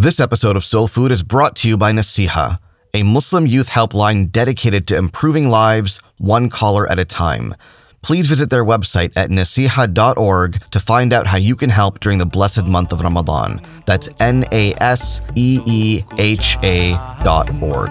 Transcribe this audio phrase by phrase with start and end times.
[0.00, 2.58] This episode of Soul Food is brought to you by Naseeha,
[2.94, 7.54] a Muslim youth helpline dedicated to improving lives one caller at a time.
[8.00, 12.24] Please visit their website at naseeha.org to find out how you can help during the
[12.24, 13.60] blessed month of Ramadan.
[13.84, 16.92] That's N A S E E H A
[17.22, 17.90] dot org.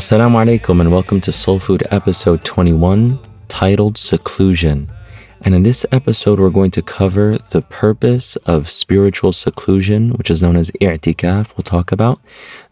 [0.00, 3.18] Assalamu alaikum and welcome to Soul Food episode 21
[3.48, 4.88] titled Seclusion.
[5.42, 10.42] And in this episode, we're going to cover the purpose of spiritual seclusion, which is
[10.42, 11.54] known as i'tikaf.
[11.54, 12.18] We'll talk about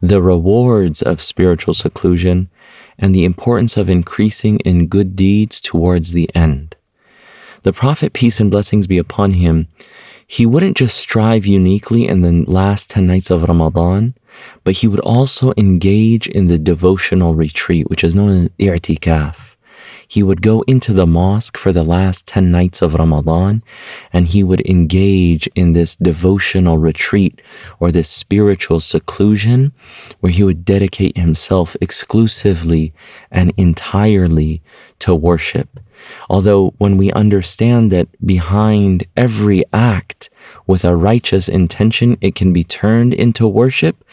[0.00, 2.48] the rewards of spiritual seclusion
[2.98, 6.76] and the importance of increasing in good deeds towards the end.
[7.62, 9.68] The Prophet, peace and blessings be upon him,
[10.26, 14.14] he wouldn't just strive uniquely in the last 10 nights of Ramadan,
[14.64, 19.48] but he would also engage in the devotional retreat, which is known as i'tikaf.
[20.10, 23.62] He would go into the mosque for the last 10 nights of Ramadan
[24.10, 27.42] and he would engage in this devotional retreat
[27.78, 29.72] or this spiritual seclusion
[30.20, 32.94] where he would dedicate himself exclusively
[33.30, 34.62] and entirely
[35.00, 35.78] to worship.
[36.28, 40.28] Although, when we understand that behind every act
[40.66, 44.04] with a righteous intention, it can be turned into worship,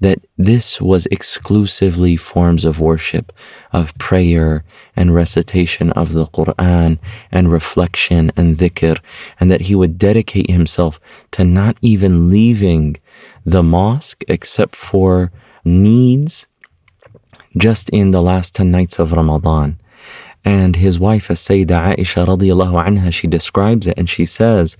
[0.00, 3.32] that this was exclusively forms of worship,
[3.72, 6.98] of prayer and recitation of the Quran
[7.30, 8.98] and reflection and dhikr,
[9.40, 11.00] and that he would dedicate himself
[11.30, 12.96] to not even leaving
[13.44, 15.32] the mosque except for
[15.64, 16.46] needs
[17.56, 19.78] just in the last 10 nights of Ramadan.
[20.45, 24.77] And his wife, As-Sayyidah Aisha radiallahu anha, she describes it and she says,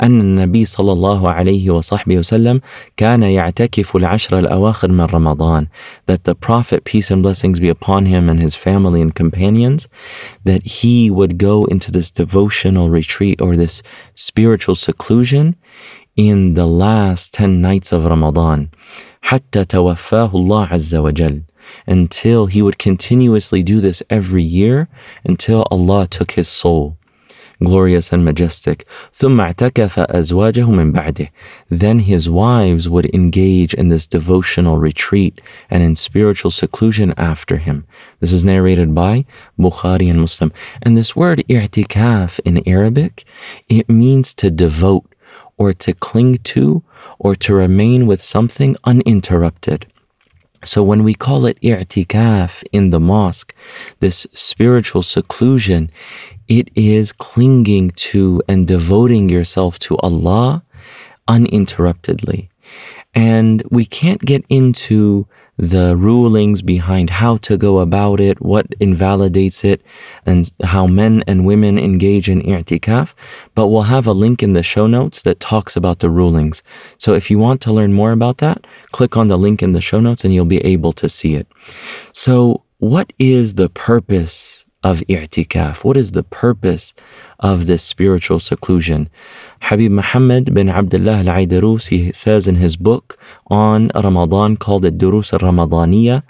[0.00, 2.60] أن النبي صلى الله عليه وصحبه وسلم
[2.96, 5.66] كان يعتكف العشر الأواخر من رمضان
[6.06, 9.88] that the Prophet, peace and blessings be upon him and his family and companions,
[10.44, 13.82] that he would go into this devotional retreat or this
[14.14, 15.56] spiritual seclusion
[16.16, 18.68] in the last 10 nights of Ramadan
[19.22, 21.42] حتى توفاه الله عز وجل
[21.87, 24.87] until he would continuously do this every year
[25.23, 26.97] until Allah took his soul.
[27.59, 28.85] Glorious and majestic.
[31.69, 37.85] Then his wives would engage in this devotional retreat and in spiritual seclusion after him.
[38.19, 39.25] This is narrated by
[39.57, 40.51] Bukhari and Muslim.
[40.81, 43.23] And this word i'tikaf in Arabic,
[43.69, 45.05] it means to devote
[45.57, 46.83] or to cling to
[47.19, 49.85] or to remain with something uninterrupted.
[50.65, 53.53] So when we call it i'tikaf in the mosque,
[53.99, 55.91] this spiritual seclusion,
[56.47, 60.63] it is clinging to and devoting yourself to Allah
[61.27, 62.49] uninterruptedly.
[63.13, 69.63] And we can't get into the rulings behind how to go about it, what invalidates
[69.63, 69.81] it,
[70.25, 73.13] and how men and women engage in i'tikaf.
[73.53, 76.63] But we'll have a link in the show notes that talks about the rulings.
[76.97, 79.81] So if you want to learn more about that, click on the link in the
[79.81, 81.47] show notes and you'll be able to see it.
[82.13, 85.82] So, what is the purpose of i'tikaf?
[85.84, 86.94] What is the purpose
[87.40, 89.10] of this spiritual seclusion?
[89.60, 95.32] Habib Muhammad bin Abdullah al Aidarus, he says in his book on Ramadan called Durus
[95.32, 96.22] al Ramadaniya,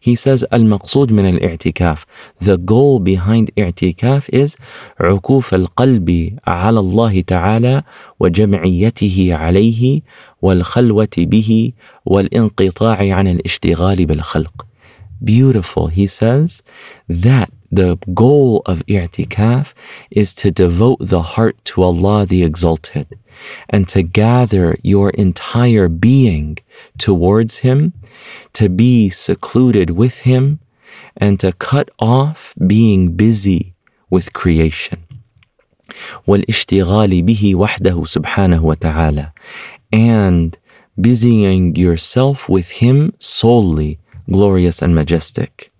[0.00, 2.04] he says, Al Maqsood min al i'tikaf.
[2.38, 4.56] The goal behind i'tikaf is
[5.00, 7.82] عكوف القلب على الله تعالى
[8.20, 10.00] وجمعيته عليه
[10.42, 11.72] والخلوة به
[12.06, 14.66] والانقطاع عن الاشتغال بالخلق.
[15.24, 16.62] Beautiful, he says,
[17.08, 19.72] that the goal of i'tikaf
[20.10, 23.18] is to devote the heart to Allah the Exalted
[23.68, 26.58] and to gather your entire being
[26.98, 27.94] towards Him,
[28.52, 30.60] to be secluded with Him,
[31.16, 33.74] and to cut off being busy
[34.10, 34.98] with creation.
[36.26, 39.32] والاشتغال به وحده سبحانه وتعالى
[39.92, 40.56] and
[41.00, 43.98] busying yourself with Him solely,
[44.30, 45.72] glorious and majestic.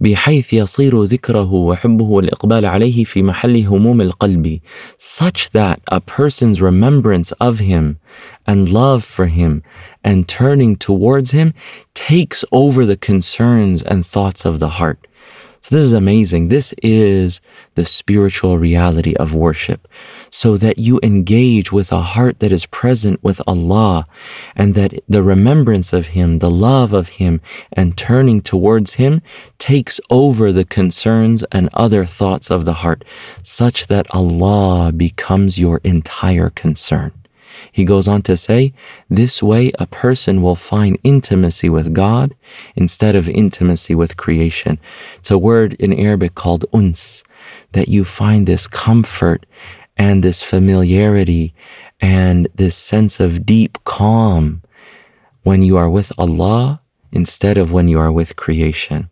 [0.00, 4.60] بحيث يصير ذكره وحبه والإقبال عليه في محل هموم القلب
[4.98, 7.98] such that a person's remembrance of him
[8.46, 9.62] and love for him
[10.02, 11.54] and turning towards him
[11.94, 15.06] takes over the concerns and thoughts of the heart.
[15.64, 16.48] So this is amazing.
[16.48, 17.40] This is
[17.74, 19.88] the spiritual reality of worship.
[20.31, 24.07] So that you engage with a heart that is present with Allah
[24.55, 27.41] and that the remembrance of Him, the love of Him,
[27.73, 29.21] and turning towards Him
[29.57, 33.03] takes over the concerns and other thoughts of the heart,
[33.43, 37.11] such that Allah becomes your entire concern.
[37.71, 38.73] He goes on to say,
[39.09, 42.35] this way a person will find intimacy with God
[42.75, 44.79] instead of intimacy with creation.
[45.17, 47.23] It's a word in Arabic called uns,
[47.71, 49.45] that you find this comfort
[49.99, 51.53] and this familiarity
[51.99, 54.63] and this sense of deep calm
[55.43, 56.81] when you are with Allah
[57.11, 59.09] instead of when you are with creation.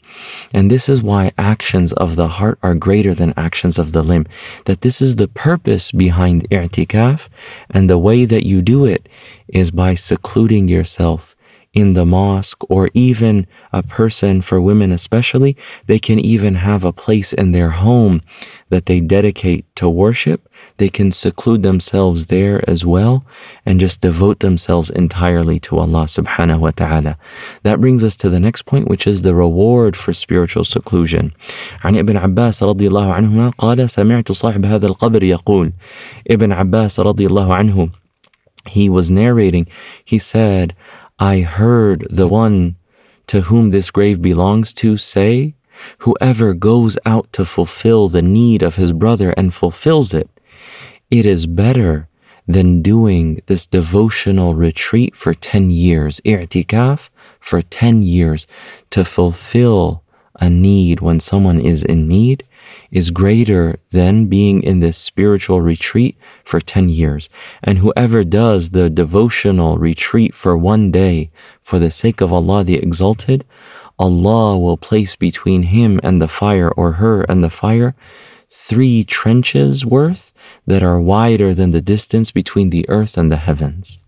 [0.54, 4.28] And this is why actions of the heart are greater than actions of the limb.
[4.66, 7.28] That this is the purpose behind i'tikaf,
[7.70, 9.10] and the way that you do it
[9.48, 11.36] is by secluding yourself
[11.77, 15.57] in the mosque or even a person for women especially
[15.87, 18.21] they can even have a place in their home
[18.69, 23.25] that they dedicate to worship they can seclude themselves there as well
[23.65, 27.17] and just devote themselves entirely to Allah subhanahu wa ta'ala
[27.63, 31.33] that brings us to the next point which is the reward for spiritual seclusion
[31.83, 35.73] عن ابن عباس رضي الله عنهما قال سمعت صاحب هذا القبر يقول
[36.31, 37.89] ابن عباس رضي الله عنه
[38.69, 39.67] he was narrating
[40.05, 40.75] he said
[41.20, 42.76] I heard the one
[43.26, 45.56] to whom this grave belongs to say,
[46.00, 50.30] Whoever goes out to fulfill the need of his brother and fulfills it,
[51.10, 52.08] it is better
[52.48, 57.10] than doing this devotional retreat for 10 years, i'tikaf,
[57.40, 58.48] for 10 years
[58.92, 60.04] to fulfill
[60.40, 62.44] a need when someone is in need
[62.92, 67.30] is greater than being in this spiritual retreat for 10 years.
[67.64, 71.30] And whoever does the devotional retreat for one day
[71.62, 73.46] for the sake of Allah the Exalted,
[74.00, 77.96] Allah will place between him and the fire or her and the fire
[78.50, 80.32] three trenches worth
[80.66, 84.00] that are wider than the distance between the earth and the heavens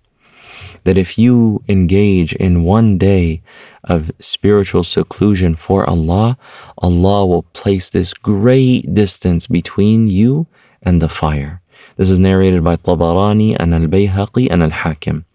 [0.84, 3.42] that if you engage in one day
[3.84, 6.38] of spiritual seclusion for Allah,
[6.78, 10.48] Allah will place this great distance between you
[10.81, 11.62] and the fire.
[11.98, 15.26] This is narrated by Tabarani and Al Bayhaqi and Al Hakim.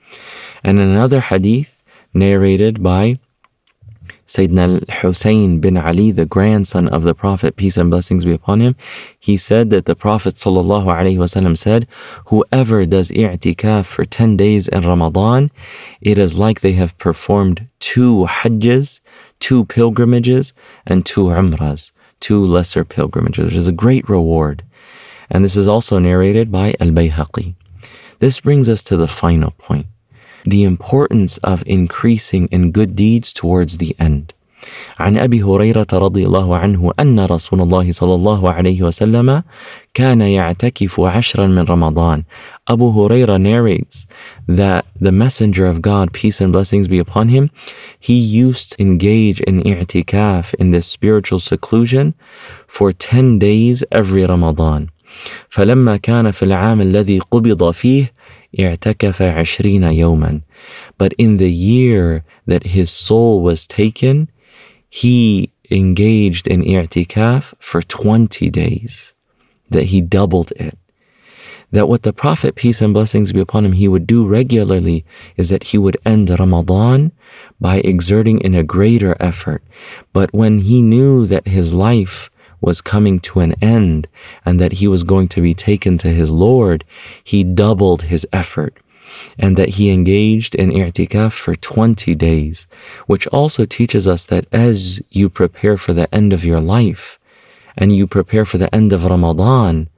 [0.62, 1.82] And another hadith
[2.14, 3.18] narrated by
[4.26, 8.74] Sayyidina Hussein bin Ali, the grandson of the Prophet, peace and blessings be upon him,
[9.18, 11.86] he said that the Prophet ﷺ said,
[12.26, 15.50] Whoever does i'tikaf for 10 days in Ramadan,
[16.00, 19.00] it is like they have performed two hajjs,
[19.40, 20.54] two pilgrimages,
[20.86, 24.64] and two umrahs, two lesser pilgrimages, which is a great reward.
[25.30, 27.54] And this is also narrated by Al Bayhaqi.
[28.20, 29.86] This brings us to the final point
[30.45, 34.33] the importance of increasing in good deeds towards the end.
[34.99, 39.43] عن أبي هريرة رضي الله عنه أن رسول الله صلى الله عليه وسلم
[39.93, 42.23] كان يعتكف عشرا من رمضان.
[42.67, 44.05] Abu Huraira narrates
[44.47, 47.49] that the Messenger of God, peace and blessings be upon him,
[47.99, 52.13] he used to engage in i'tikaf, in this spiritual seclusion,
[52.67, 54.91] for 10 days every Ramadan.
[55.49, 58.13] فلما كان في العام الذي قبض فيه
[58.59, 60.41] اعتكف عشرين يوما.
[60.97, 64.29] But in the year that his soul was taken,
[64.89, 69.13] he engaged in i'tikaf for 20 days,
[69.69, 70.77] that he doubled it.
[71.71, 75.05] That what the Prophet, peace and blessings be upon him, he would do regularly
[75.37, 77.11] is that he would end Ramadan
[77.61, 79.61] by exerting in a greater effort.
[80.11, 82.31] But when he knew that his life
[82.64, 84.08] was coming to an end
[84.44, 86.84] and that he was going to be taken to his Lord,
[87.22, 88.78] he doubled his effort
[89.38, 92.66] and that he engaged in i'tikaf for 20 days,
[93.06, 97.18] which also teaches us that as you prepare for the end of your life
[97.76, 99.88] and you prepare for the end of Ramadan,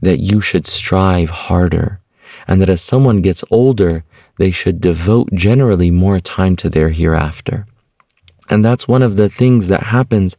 [0.00, 2.00] that you should strive harder
[2.46, 4.04] and that as someone gets older,
[4.38, 7.66] they should devote generally more time to their hereafter.
[8.48, 10.36] And that's one of the things that happens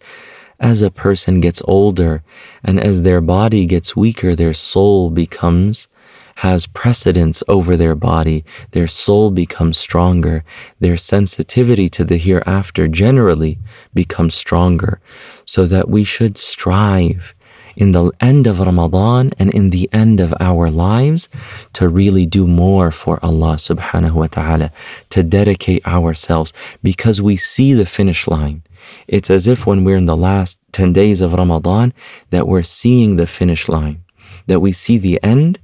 [0.64, 2.24] as a person gets older
[2.64, 5.90] and as their body gets weaker, their soul becomes
[6.38, 10.44] has precedence over their body, their soul becomes stronger,
[10.80, 13.60] their sensitivity to the hereafter generally
[13.94, 15.00] becomes stronger,
[15.46, 17.36] so that we should strive
[17.76, 21.30] in the end of Ramadan and in the end of our lives
[21.74, 24.72] to really do more for Allah subhanahu wa ta'ala,
[25.10, 26.52] to dedicate ourselves
[26.82, 28.64] because we see the finish line.
[29.08, 31.94] It's as if when we're in the last 10 days of Ramadan
[32.30, 34.04] that we're seeing the finish line,
[34.48, 35.60] that we see the end,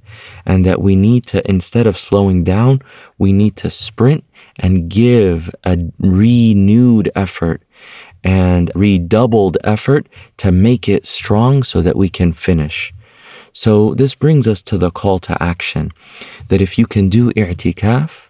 [0.46, 2.82] and that we need to, instead of slowing down,
[3.18, 4.24] we need to sprint
[4.58, 7.64] and give a renewed effort
[8.24, 10.08] and redoubled effort
[10.38, 12.94] to make it strong so that we can finish.
[13.54, 15.92] So this brings us to the call to action
[16.50, 18.30] that if you can do i'tikaf,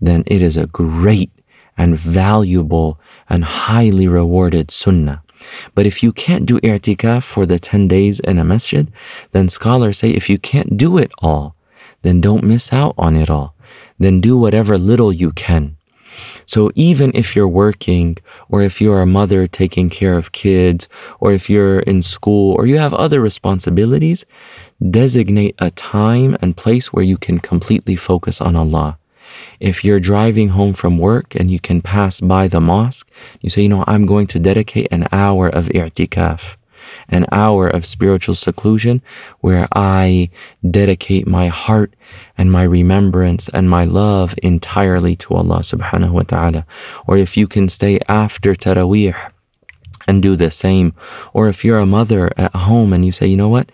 [0.00, 1.30] then it is a great
[1.76, 5.22] and valuable and highly rewarded sunnah.
[5.74, 8.90] But if you can't do i'tikaf for the 10 days in a masjid,
[9.32, 11.54] then scholars say if you can't do it all,
[12.02, 13.54] then don't miss out on it all.
[13.98, 15.76] Then do whatever little you can.
[16.46, 18.16] So even if you're working,
[18.48, 20.88] or if you're a mother taking care of kids,
[21.20, 24.24] or if you're in school, or you have other responsibilities,
[24.90, 28.98] designate a time and place where you can completely focus on Allah.
[29.60, 33.10] If you're driving home from work and you can pass by the mosque,
[33.40, 36.56] you say, you know, I'm going to dedicate an hour of i'tikaf
[37.08, 39.02] an hour of spiritual seclusion
[39.40, 40.30] where I
[40.68, 41.94] dedicate my heart
[42.38, 46.66] and my remembrance and my love entirely to Allah subhanahu wa ta'ala.
[47.06, 49.14] Or if you can stay after Taraweeh
[50.06, 50.94] and do the same.
[51.32, 53.70] Or if you're a mother at home and you say, you know what?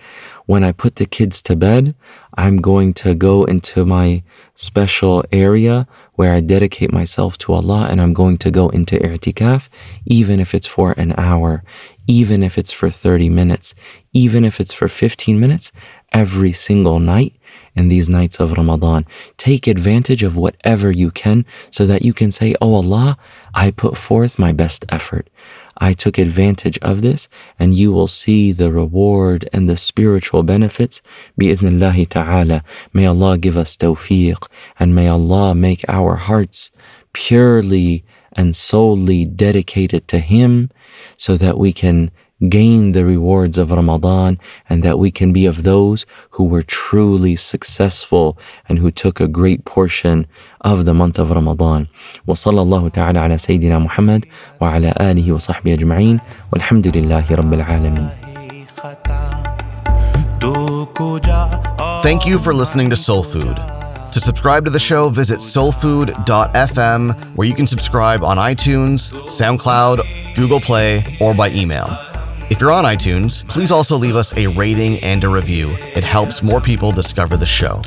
[0.47, 1.95] When I put the kids to bed,
[2.35, 4.23] I'm going to go into my
[4.55, 9.69] special area where I dedicate myself to Allah and I'm going to go into i'tikaf,
[10.07, 11.65] even if it's for an hour,
[12.07, 13.75] even if it's for 30 minutes,
[14.13, 15.73] even if it's for 15 minutes,
[16.13, 17.35] every single night
[17.75, 19.07] in these nights of Ramadan.
[19.37, 23.17] Take advantage of whatever you can so that you can say, Oh Allah,
[23.55, 25.29] I put forth my best effort.
[25.79, 31.03] I took advantage of this and you will see the reward and the spiritual benefits
[31.41, 32.63] bi'idhnillahi ta'ala.
[32.93, 34.49] May Allah give us tawfiq
[34.79, 36.71] and may Allah make our hearts
[37.13, 40.71] purely and solely dedicated to Him
[41.17, 42.11] so that we can
[42.50, 44.38] gain the rewards of Ramadan
[44.70, 48.38] and that we can be of those who were truly successful
[48.70, 50.28] and who took a great portion
[50.62, 51.88] of the month of Ramadan.
[52.28, 54.26] وصلى الله تعالى على سيدنا محمد
[54.62, 56.20] وعلى آله وصحبه أجمعين
[56.54, 58.10] والحمد لله رب العالمين.
[62.04, 63.58] Thank you for listening to Soul Food.
[64.14, 70.62] To subscribe to the show, visit soulfood.fm, where you can subscribe on iTunes, SoundCloud, Google
[70.62, 72.11] Play, or by email.
[72.51, 75.71] If you're on iTunes, please also leave us a rating and a review.
[75.95, 77.81] It helps more people discover the show.